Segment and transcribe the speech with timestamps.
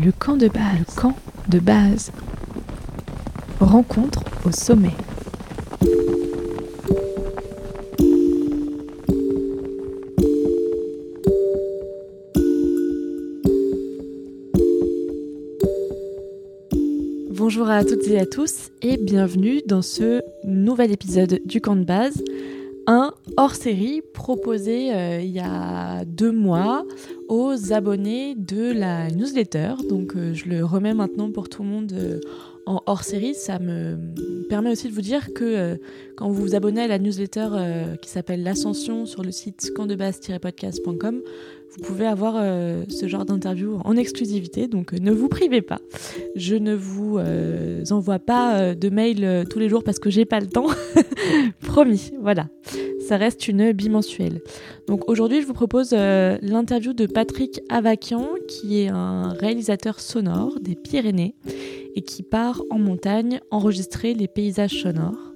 [0.00, 0.46] Le camp de
[1.58, 2.12] base.
[3.58, 4.92] Rencontre au sommet.
[17.30, 21.84] Bonjour à toutes et à tous et bienvenue dans ce nouvel épisode du camp de
[21.84, 22.22] base,
[22.86, 26.84] un hors-série proposé euh, il y a deux mois
[27.28, 29.74] aux abonnés de la newsletter.
[29.88, 32.20] Donc euh, je le remets maintenant pour tout le monde
[32.68, 33.34] euh, en hors-série.
[33.34, 33.98] Ça me
[34.48, 35.78] permet aussi de vous dire que
[36.16, 37.48] quand vous vous abonnez à la newsletter
[38.00, 41.22] qui s'appelle L'Ascension sur le site campdebase-podcast.com,
[41.70, 45.80] vous pouvez avoir euh, ce genre d'interview en exclusivité, donc euh, ne vous privez pas.
[46.34, 50.40] Je ne vous euh, envoie pas de mails tous les jours parce que j'ai pas
[50.40, 50.66] le temps.
[51.60, 52.48] Promis, voilà.
[53.06, 54.40] Ça reste une bimensuelle.
[54.86, 60.74] Donc aujourd'hui, je vous propose l'interview de Patrick Avakian, qui est un réalisateur sonore des
[60.74, 61.34] Pyrénées
[61.98, 65.34] et qui part en montagne enregistrer les paysages sonores.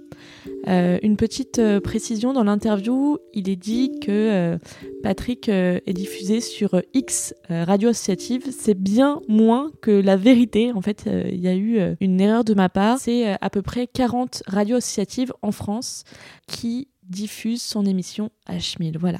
[0.68, 4.58] Euh, une petite euh, précision dans l'interview, il est dit que euh,
[5.02, 8.44] Patrick est diffusé sur X radio associative.
[8.56, 10.70] C'est bien moins que la vérité.
[10.72, 12.98] En fait, il y a eu une erreur de ma part.
[13.00, 16.04] C'est à peu près 40 radios associatives en France
[16.46, 18.98] qui diffusent son émission H1000.
[18.98, 19.18] Voilà.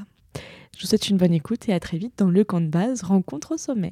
[0.77, 3.03] Je vous souhaite une bonne écoute et à très vite dans le camp de base
[3.03, 3.91] Rencontre au sommet.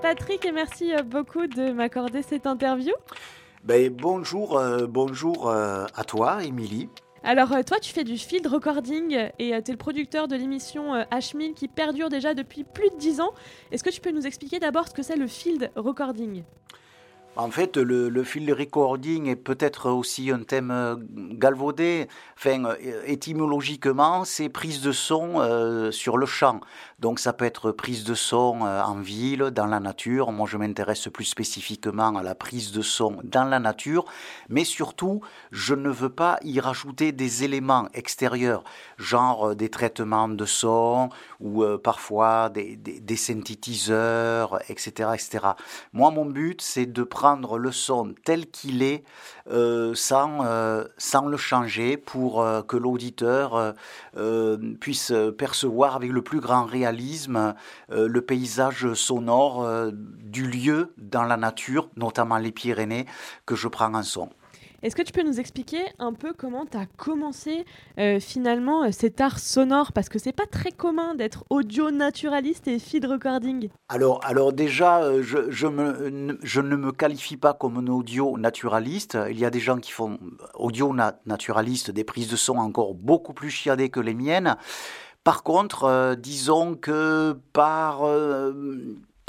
[0.00, 2.92] Patrick et merci euh, beaucoup de m'accorder cette interview.
[3.64, 6.88] Ben, bonjour, euh, bonjour à toi, Émilie.
[7.22, 11.52] Alors toi, tu fais du field recording et tu es le producteur de l'émission H1000
[11.52, 13.32] qui perdure déjà depuis plus de 10 ans.
[13.70, 16.44] Est-ce que tu peux nous expliquer d'abord ce que c'est le field recording?
[17.36, 22.08] En fait, le, le field recording est peut-être aussi un thème euh, galvaudé.
[22.36, 26.60] Enfin, euh, étymologiquement, c'est prise de son euh, sur le champ.
[26.98, 30.32] Donc, ça peut être prise de son en ville, dans la nature.
[30.32, 34.04] Moi, je m'intéresse plus spécifiquement à la prise de son dans la nature.
[34.48, 35.20] Mais surtout,
[35.50, 38.64] je ne veux pas y rajouter des éléments extérieurs,
[38.98, 45.38] genre des traitements de son ou parfois des, des, synthétiseurs, etc., etc.
[45.92, 49.04] Moi, mon but, c'est de prendre le son tel qu'il est
[49.50, 53.74] euh, sans, euh, sans le changer pour euh, que l'auditeur
[54.80, 57.54] puisse percevoir avec le plus grand réalisme
[57.88, 63.06] le paysage sonore du lieu dans la nature, notamment les Pyrénées,
[63.46, 64.30] que je prends en son.
[64.82, 67.66] Est-ce que tu peux nous expliquer un peu comment tu as commencé
[67.98, 69.92] euh, finalement euh, cet art sonore?
[69.92, 73.68] Parce que c'est pas très commun d'être audio naturaliste et feed recording.
[73.90, 75.66] Alors, alors déjà, euh, je, je,
[76.42, 79.18] je, ne me qualifie pas comme un audio naturaliste.
[79.30, 80.18] Il y a des gens qui font
[80.54, 80.94] audio
[81.26, 84.56] naturaliste, des prises de son encore beaucoup plus chiadées que les miennes.
[85.24, 88.00] Par contre, disons que par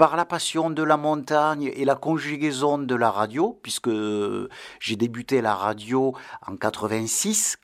[0.01, 3.91] par la passion de la montagne et la conjugaison de la radio, puisque
[4.79, 6.15] j'ai débuté la radio
[6.47, 7.57] en 86,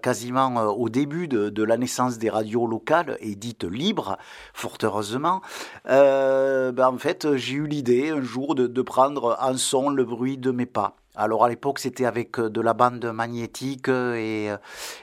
[0.00, 4.16] quasiment euh, au début de, la naissance des radios locales et dites libres,
[4.54, 5.42] fort heureusement,
[5.88, 10.04] euh, ben en fait j'ai eu l'idée un jour de, de prendre en son le
[10.04, 11.01] bruit de mes pas.
[11.14, 14.56] Alors à l'époque, c'était avec euh, de la bande magnétique euh, et, euh,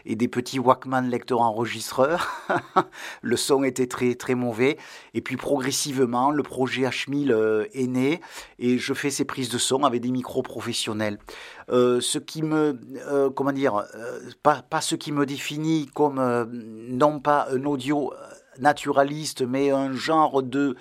[0.08, 2.28] et des petits Walkman lecteurs enregistreurs.
[3.22, 4.78] le son était très très mauvais.
[5.14, 8.22] Et puis progressivement, le projet H1000 est né
[8.58, 11.20] et je fais ces prises de son avec des micros professionnels.
[11.70, 12.80] ce qui me,
[13.36, 13.86] comment dire,
[14.42, 16.20] pas, pas ce qui me définit comme
[16.90, 18.14] non pas un audio
[18.60, 20.76] naturaliste, mais un genre de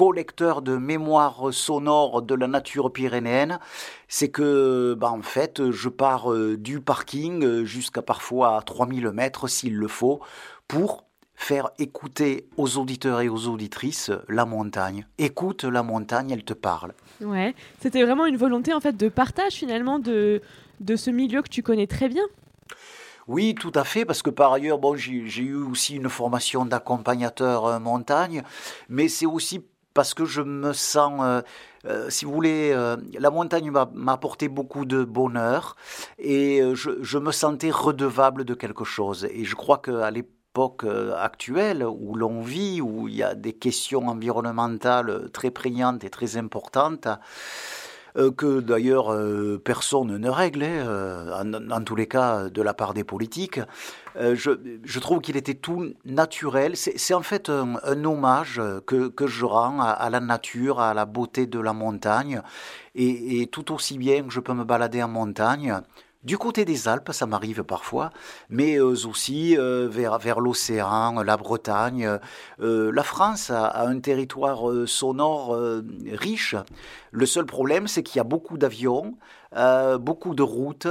[0.00, 3.58] collecteur de mémoire sonore de la nature pyrénéenne,
[4.08, 9.46] c'est que, bah, en fait, je pars euh, du parking euh, jusqu'à parfois 3000 mètres
[9.46, 10.20] s'il le faut
[10.68, 15.06] pour faire écouter aux auditeurs et aux auditrices la montagne.
[15.18, 16.94] Écoute la montagne, elle te parle.
[17.20, 20.40] Ouais, c'était vraiment une volonté en fait de partage finalement de,
[20.80, 22.24] de ce milieu que tu connais très bien.
[23.28, 27.66] Oui, tout à fait, parce que par ailleurs, bon, j'ai eu aussi une formation d'accompagnateur
[27.66, 28.42] euh, montagne,
[28.88, 29.62] mais c'est aussi
[29.94, 31.42] parce que je me sens, euh,
[31.86, 35.76] euh, si vous voulez, euh, la montagne m'a apporté beaucoup de bonheur
[36.18, 39.26] et je, me sentais redevable de quelque chose.
[39.30, 40.84] Et je crois qu'à l'époque
[41.16, 46.36] actuelle où l'on vit, où il y a des questions environnementales très prégnantes et très
[46.36, 47.08] importantes,
[48.16, 52.94] euh, que d'ailleurs euh, personne ne règle, hein, en, tous les cas de la part
[52.94, 53.60] des politiques.
[54.16, 56.76] Euh, je, trouve qu'il était tout naturel.
[56.76, 61.60] C'est en fait un, hommage que, je rends à, la nature, à la beauté de
[61.60, 62.42] la montagne.
[62.94, 65.80] Et, tout aussi bien que je peux me balader en montagne,
[66.22, 68.10] Du côté des Alpes, ça m'arrive parfois,
[68.50, 72.18] mais aussi vers, vers l'océan, la Bretagne.
[72.58, 75.58] la France a, un territoire sonore
[76.12, 76.56] riche.
[77.10, 79.16] Le seul problème, c'est qu'il y a beaucoup d'avions,
[79.52, 80.86] beaucoup de routes,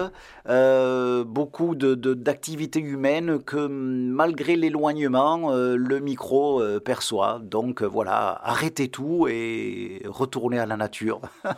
[0.46, 7.40] beaucoup d'activités de, humaines que malgré l'éloignement, le micro perçoit.
[7.42, 11.22] Donc voilà, arrêtez tout et retournez à la nature.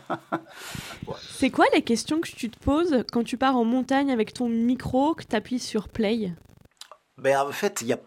[1.20, 4.48] C'est quoi les questions que tu te poses quand tu pars en montagne avec ton
[4.48, 6.32] micro, que tu appuies sur play?
[7.18, 8.00] Ben, En fait, il n'y a,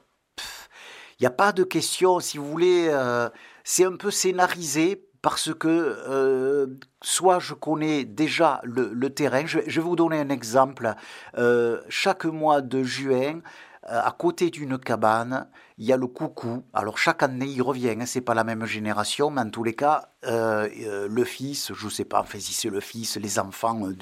[1.19, 2.19] y a pas de questions.
[2.19, 3.29] Si vous voulez, euh,
[3.63, 6.67] c'est un peu scénarisé parce que euh,
[7.01, 9.47] soit je connais déjà le, terrain.
[9.47, 10.93] Je, vais vous donner un exemple.
[11.35, 13.41] Euh, chaque mois de juin,
[13.81, 15.47] à côté d'une cabane,
[15.79, 16.63] il y a le coucou.
[16.75, 17.95] Alors chaque année, il revient.
[17.99, 21.73] Hein, c'est pas la même génération, mais en tous les cas, euh, euh, le fils,
[21.73, 23.95] je ne sais pas, si c'est le fils, les enfants euh,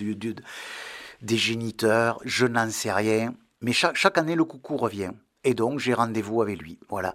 [1.22, 3.34] des géniteurs, je n'en sais rien.
[3.62, 5.12] Mais chaque année, le coucou revient.
[5.44, 6.80] Et donc, j'ai rendez-vous avec lui.
[6.90, 7.14] Voilà.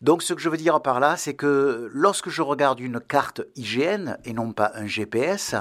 [0.00, 3.42] Donc, ce que je veux dire par là, c'est que lorsque je regarde une carte
[3.54, 5.54] IGN et non pas un GPS,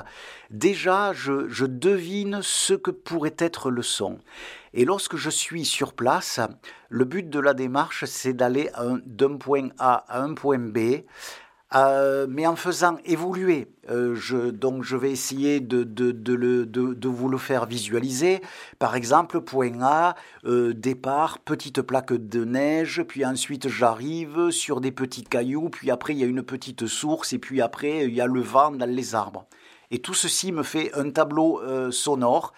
[0.49, 4.19] déjà, je, je devine ce que pourrait être le son.
[4.73, 6.39] Et lorsque je suis sur place,
[6.89, 8.69] le but de la démarche, c'est d'aller
[9.05, 11.03] d'un point A à un point B
[11.75, 13.67] euh, mais en faisant évoluer.
[13.89, 18.41] Euh, je, donc je vais essayer de, vous le faire visualiser.
[18.79, 24.91] Par exemple, point A, euh, départ, petite plaque de neige, puis ensuite j'arrive sur des
[24.91, 28.21] petits cailloux, puis après il y a une petite source, et puis après il y
[28.21, 29.45] a le vent dans les arbres.
[29.91, 31.61] Et tout ceci me fait un tableau
[31.91, 32.53] sonore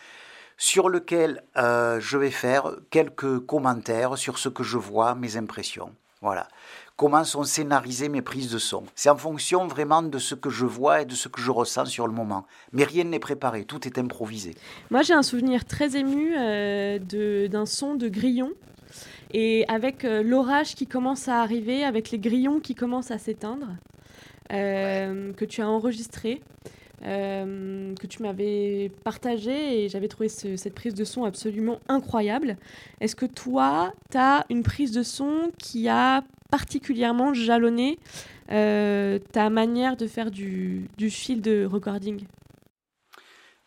[0.57, 5.91] sur lequel je vais faire quelques commentaires sur ce que je vois, mes impressions.
[6.21, 6.47] Voilà
[6.97, 8.83] comment sont scénarisées mes prises de son.
[8.95, 11.85] C'est en fonction vraiment de ce que je vois et de ce que je ressens
[11.85, 12.45] sur le moment.
[12.73, 14.55] Mais rien n'est préparé, tout est improvisé.
[14.89, 18.51] Moi, j'ai un souvenir très ému euh, d'un son de grillon.
[19.33, 23.67] Et avec euh, l'orage qui commence à arriver, avec les grillons qui commencent à s'éteindre,
[24.51, 26.41] euh, que tu as enregistré.
[27.05, 32.57] Euh, que tu m'avais partagé et j'avais trouvé cette prise de son absolument incroyable.
[33.01, 37.99] Est-ce que toi, tu as une prise de son qui a particulièrement jalonné
[38.51, 42.23] euh, ta manière de faire du, du fil recording?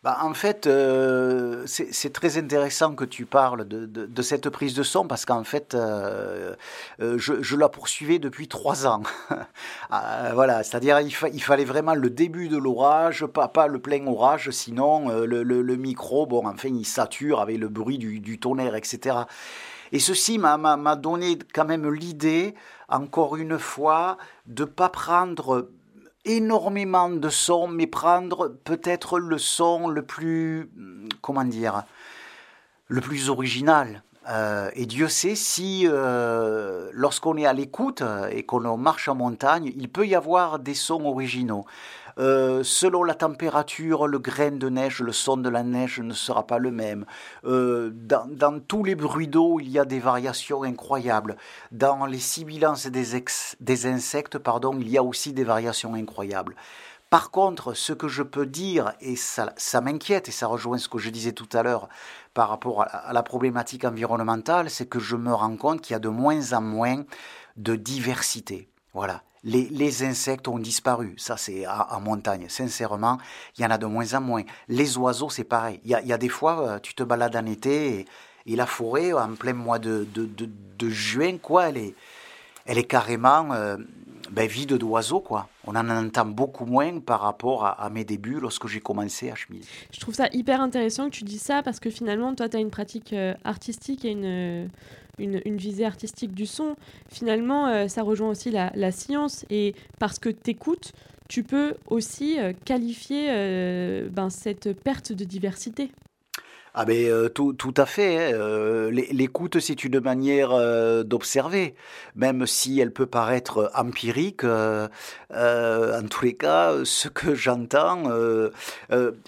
[0.03, 5.05] Bah, en fait, euh, c'est très intéressant que tu parles de, cette prise de son
[5.05, 6.55] parce qu'en fait, euh,
[7.01, 9.03] euh, je, la poursuivais depuis trois ans.
[10.33, 15.09] Voilà, c'est-à-dire il, fallait vraiment le début de l'orage, pas, pas le plein orage, sinon
[15.09, 19.17] le, micro, bon, enfin, il sature avec le bruit du, du tonnerre, etc.
[19.91, 22.55] Et ceci m'a donné quand même l'idée,
[22.89, 25.69] encore une fois, de pas prendre
[26.25, 30.69] énormément de sons, mais prendre peut-être le son le plus,
[31.21, 31.83] comment dire,
[32.87, 34.03] le plus original.
[34.29, 39.71] Euh, et Dieu sait si, euh, lorsqu'on est à l'écoute et qu'on marche en montagne,
[39.75, 41.65] il peut y avoir des sons originaux.
[42.17, 46.45] Euh, selon la température, le grain de neige, le son de la neige ne sera
[46.45, 47.05] pas le même.
[47.45, 51.37] Euh, dans, tous les bruits d'eau, il y a des variations incroyables.
[51.71, 56.55] Dans les sibilances des, insectes, pardon, il y a aussi des variations incroyables.
[57.09, 60.87] Par contre, ce que je peux dire, et ça, ça m'inquiète, et ça rejoint ce
[60.87, 61.89] que je disais tout à l'heure
[62.33, 65.99] par rapport à la problématique environnementale, c'est que je me rends compte qu'il y a
[65.99, 67.03] de moins en moins
[67.57, 68.69] de diversité.
[68.93, 71.15] Voilà les, insectes ont disparu.
[71.17, 72.45] Ça, c'est en montagne.
[72.49, 73.17] Sincèrement,
[73.57, 74.43] il y en a de moins en moins.
[74.67, 75.79] Les oiseaux, c'est pareil.
[75.83, 78.05] Il y, a, des fois, euh, tu te balades en été
[78.45, 80.07] et, la forêt, en plein mois de,
[80.81, 81.95] juin, quoi, elle est,
[82.65, 83.77] elle est carrément euh,
[84.31, 85.47] ben, vide d'oiseaux, quoi.
[85.65, 89.65] On en entend beaucoup moins par rapport à, mes débuts lorsque j'ai commencé à cheminer.
[89.91, 92.59] Je trouve ça hyper intéressant que tu dis ça parce que finalement, toi, tu as
[92.59, 94.69] une pratique euh, artistique et une
[95.19, 96.75] une, visée artistique du son,
[97.09, 99.45] finalement, euh, ça rejoint aussi la, science.
[99.49, 100.93] Et parce que tu écoutes,
[101.29, 105.91] tu peux aussi euh, qualifier euh, ben, cette perte de diversité.
[106.73, 108.15] Ah ben euh, tout, tout, à fait.
[108.15, 108.33] Hein.
[108.33, 111.75] Euh, l'écoute, c'est une manière euh, d'observer,
[112.15, 114.45] même si elle peut paraître empirique.
[114.45, 114.87] en
[116.09, 118.03] tous les cas, ce que j'entends.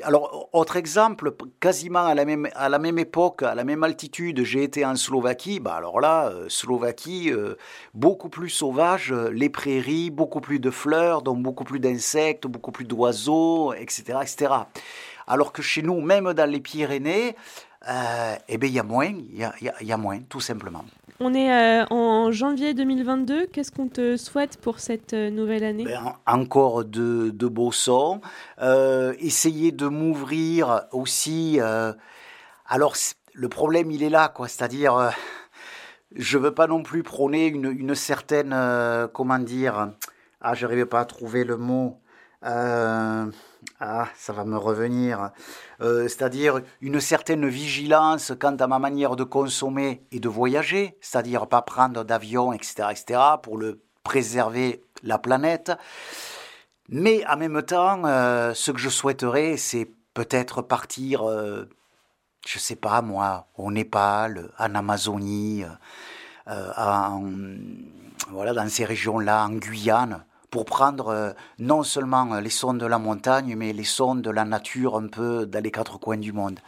[0.04, 4.44] alors, autre exemple, quasiment à la même à la même époque, à la même altitude,
[4.46, 5.60] j'ai été en Slovaquie.
[5.60, 7.32] Bah alors là, Slovaquie,
[7.94, 12.86] beaucoup plus sauvage, les prairies, beaucoup plus de fleurs, donc beaucoup plus d'insectes, beaucoup plus
[12.86, 14.54] d'oiseaux, etc., etc
[15.28, 17.36] alors que chez nous, même dans les Pyrénées,
[17.90, 19.52] euh, eh ben, il y a moins, il
[19.82, 20.86] y a, moins, tout simplement.
[21.20, 23.48] On est euh, en janvier 2022.
[23.48, 25.84] Qu'est-ce qu'on te souhaite pour cette euh, nouvelle année?
[25.84, 28.22] Ben, Encore de, beaux sons.
[29.20, 31.60] essayer de m'ouvrir aussi
[32.68, 32.96] Alors,
[33.34, 34.48] le problème, il est là, quoi.
[34.48, 35.10] C'est-à-dire, euh,
[36.16, 39.92] je veux pas non plus prôner une, certaine, euh, comment dire,
[40.42, 42.00] ah, je n'arrivais pas à trouver le mot.
[43.82, 45.32] Euh, ah, ça va me revenir.
[45.80, 51.62] c'est-à-dire une certaine vigilance quant à ma manière de consommer et de voyager, c'est-à-dire pas
[51.62, 53.60] prendre d'avion, etc., etc., pour
[54.04, 55.72] préserver la planète.
[56.90, 58.04] Mais en même temps,
[58.54, 61.24] ce que je souhaiterais, c'est peut-être partir
[62.46, 65.64] je sais pas moi, au Népal, en Amazonie,
[66.48, 67.24] euh, en,
[68.30, 73.00] voilà, dans ces régions-là, en Guyane, pour prendre euh, non seulement les sons de la
[73.00, 76.60] montagne, mais les sons de la nature un peu dans les quatre coins du monde.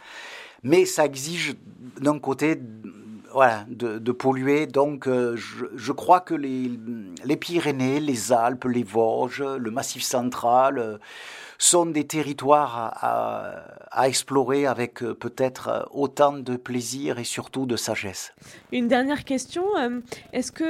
[0.64, 1.54] Mais ça exige
[2.00, 4.66] d'un côté de, polluer.
[4.66, 10.98] Donc euh, je, crois que les Pyrénées, les Alpes, les Vosges, le Massif central,
[11.58, 12.92] sont des territoires
[13.90, 18.34] à, explorer avec euh, peut-être euh, autant de plaisir et surtout de sagesse.
[18.72, 20.00] Une dernière question, euh,
[20.32, 20.64] est-ce que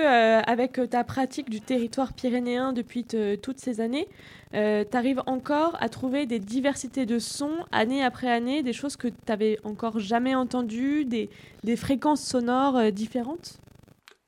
[0.49, 3.05] avec ta pratique du territoire pyrénéen depuis
[3.43, 4.09] toutes ces années,
[4.53, 4.59] tu
[4.97, 9.15] arrives encore à trouver des diversités de sons année après année, des choses que tu
[9.29, 13.59] n'avais encore jamais entendues, des fréquences sonores différentes?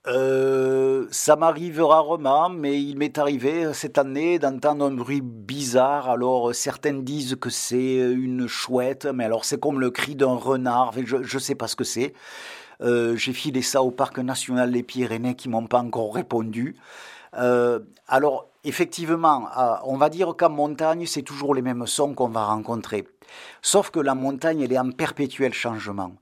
[0.06, 6.08] Euh, ça m'arrive rarement, mais il m'est arrivé euh, cette année d'entendre un bruit bizarre.
[6.08, 10.92] Alors certains disent que c'est une chouette, mais alors c'est comme le cri d'un renard.
[11.04, 12.14] Je ne sais pas ce que c'est.
[12.80, 16.76] Euh, j'ai filé ça au parc national des Pyrénées qui m'ont pas encore répondu.
[17.32, 19.48] alors effectivement,
[19.84, 23.06] on va dire qu'en montagne, c'est toujours les mêmes sons qu'on va rencontrer.
[23.62, 26.12] Sauf que la montagne, elle est en perpétuel changement.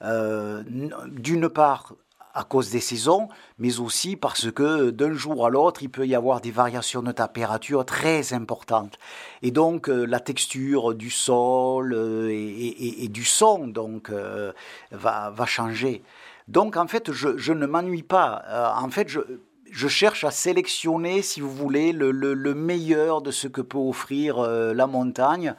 [0.00, 1.94] D'une part,
[2.36, 3.28] à cause des saisons,
[3.58, 7.10] mais aussi parce que d'un jour à l'autre, il peut y avoir des variations de
[7.10, 8.98] température très importantes.
[9.40, 14.52] Et donc, euh, la texture du sol euh, et, du son donc, euh,
[14.90, 16.02] va, changer.
[16.46, 18.44] Donc, en fait, je, ne m'ennuie pas.
[18.76, 23.62] en fait, je, cherche à sélectionner, si vous voulez, le, le, meilleur de ce que
[23.62, 25.54] peut offrir la montagne.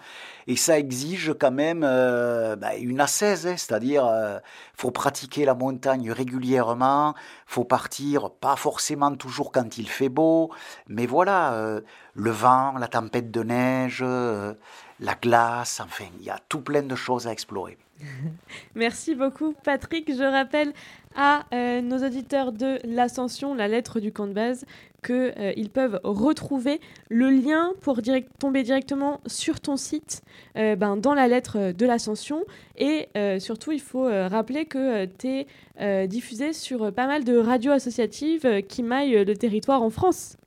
[0.47, 4.39] Et ça exige quand même euh, bah, une assaise, hein, c'est-à-dire euh,
[4.75, 10.51] faut pratiquer la montagne régulièrement, faut partir pas forcément toujours quand il fait beau,
[10.87, 11.81] mais voilà, euh,
[12.13, 16.95] le vent, la tempête de neige, la glace, enfin, il y a tout plein de
[16.95, 17.77] choses à explorer.
[18.75, 20.11] Merci beaucoup Patrick.
[20.11, 20.73] Je rappelle
[21.15, 21.45] à
[21.81, 24.65] nos auditeurs de l'Ascension, la lettre du camp de base,
[25.07, 27.99] qu'ils euh, peuvent retrouver le lien pour
[28.39, 30.21] tomber directement sur ton site
[30.57, 32.43] euh, ben, dans la lettre de l'ascension.
[32.77, 35.45] Et euh, surtout, il faut rappeler que tu
[35.79, 40.37] es diffusé sur pas mal de radios associatives qui maillent le territoire en France.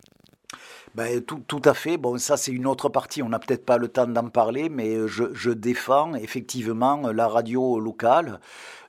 [0.96, 1.98] Ben, tout, tout, à fait.
[1.98, 3.22] Bon, ça, c'est une autre partie.
[3.22, 7.78] On n'a peut-être pas le temps d'en parler, mais je, je, défends effectivement la radio
[7.78, 8.40] locale.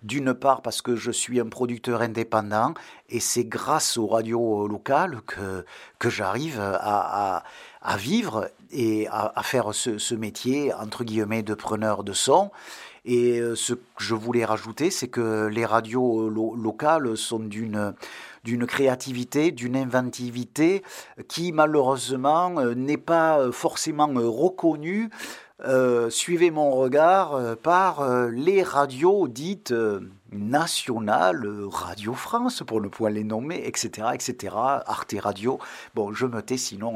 [0.02, 2.74] D'une part parce que je suis un producteur indépendant
[3.10, 5.64] et c'est grâce aux radios locales que,
[6.00, 7.44] que j'arrive à,
[7.84, 12.50] à, vivre et à, faire ce, métier, entre guillemets, de preneur de son.
[13.06, 17.94] Et euh, ce que je voulais rajouter, c'est que les radios locales sont d'une
[18.44, 20.84] d'une créativité, d'une inventivité
[21.28, 25.10] qui malheureusement euh, n'est pas euh, forcément reconnue
[25.66, 29.74] euh, suivez mon regard euh, par euh, les radios dites
[30.32, 35.60] nationales, Radio France pour ne point les nommer, etc., etc., Arte Radio.
[35.94, 36.96] Bon, je me tais sinon,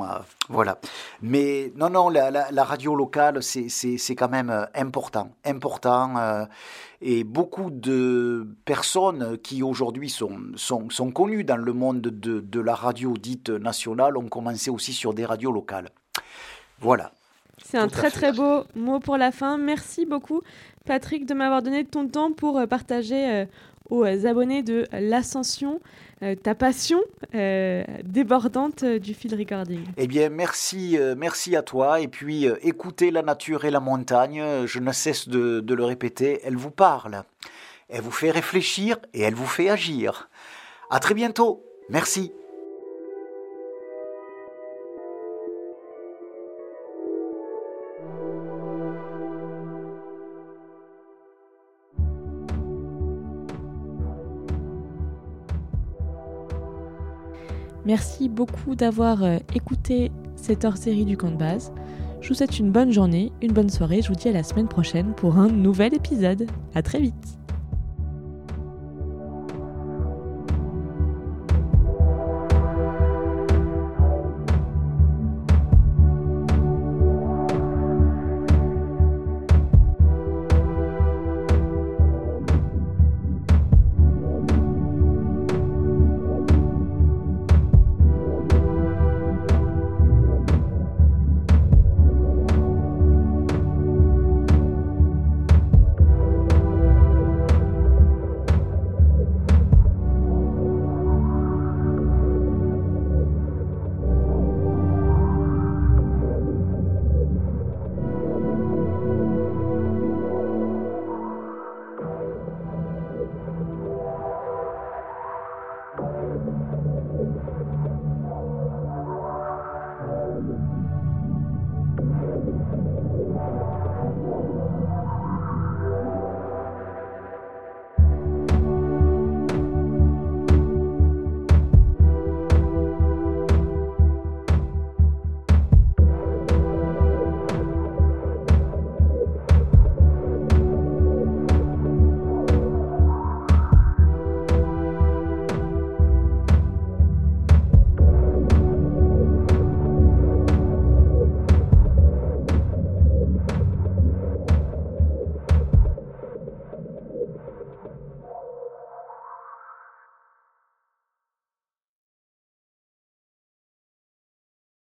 [0.49, 0.79] voilà.
[1.21, 6.47] Mais non, non, la, radio locale, c'est quand même important, important.
[7.01, 12.59] et beaucoup de personnes qui aujourd'hui sont, sont, sont, connues dans le monde de, de
[12.61, 15.89] la radio dite nationale ont commencé aussi sur des radios locales.
[16.79, 17.11] Voilà.
[17.63, 19.57] C'est un très très beau mot pour la fin.
[19.57, 20.41] Merci beaucoup
[20.85, 23.45] Patrick de m'avoir donné ton temps pour euh, partager euh,
[23.89, 25.79] aux abonnés de l'Ascension
[26.23, 26.99] euh, ta passion
[28.03, 29.83] débordante du field recording.
[29.97, 34.79] Eh bien merci, merci à toi et puis écoutez la nature et la montagne, je
[34.79, 37.23] ne cesse de, de le répéter, elle vous parle,
[37.89, 40.29] elle vous fait réfléchir et elle vous fait agir.
[40.89, 41.63] À très bientôt.
[41.89, 42.31] Merci.
[57.85, 61.71] Merci beaucoup d'avoir euh, écouté cette hors-série du camp de base.
[62.21, 64.01] Je vous souhaite une bonne journée, une bonne soirée.
[64.01, 66.47] Je vous dis à la semaine prochaine pour un nouvel épisode.
[66.73, 67.44] À très vite.